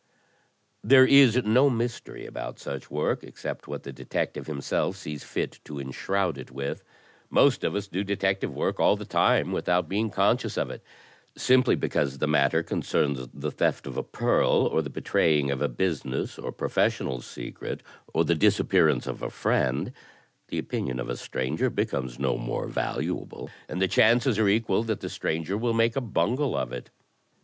"There 0.83 1.05
is 1.05 1.35
no 1.43 1.69
mystery 1.69 2.25
about 2.25 2.57
such 2.57 2.89
work, 2.89 3.23
except 3.23 3.67
what 3.67 3.83
the 3.83 3.93
detective 3.93 4.47
himself 4.47 4.95
sees 4.95 5.23
fit 5.23 5.59
to 5.65 5.79
enshroud 5.79 6.39
it 6.39 6.49
with. 6.49 6.83
Most 7.29 7.63
of 7.63 7.75
us 7.75 7.87
do 7.87 8.03
detective 8.03 8.51
work 8.51 8.79
all 8.79 8.95
the 8.95 9.05
time 9.05 9.51
without 9.51 9.87
being 9.87 10.09
conscious 10.09 10.57
of 10.57 10.71
it. 10.71 10.81
Simply 11.37 11.75
because 11.75 12.17
the 12.17 12.25
matter 12.27 12.63
concerns 12.63 13.27
the 13.31 13.51
theft 13.51 13.85
of 13.85 13.95
a 13.95 14.01
pearl, 14.01 14.65
or 14.65 14.81
the 14.81 14.89
betraying 14.89 15.51
of 15.51 15.61
a 15.61 15.69
business 15.69 16.39
or 16.39 16.51
professional 16.51 17.21
secret, 17.21 17.83
or 18.11 18.25
the 18.25 18.33
dis 18.33 18.59
appearance 18.59 19.05
of 19.05 19.21
a 19.21 19.29
friend, 19.29 19.91
the 20.47 20.57
opinion 20.57 20.99
of 20.99 21.09
a 21.09 21.15
stranger 21.15 21.69
becomes 21.69 22.17
no 22.17 22.39
more 22.39 22.65
valuable. 22.65 23.51
And 23.69 23.79
the 23.79 23.87
chances 23.87 24.39
are 24.39 24.49
equal 24.49 24.81
that 24.81 25.01
the 25.01 25.09
stranger 25.09 25.55
will 25.59 25.73
make 25.75 25.95
a 25.95 26.01
bimgle 26.01 26.55
of 26.55 26.73
it. 26.73 26.89